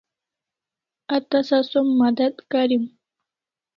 [1.15, 2.83] A tasa som madat karim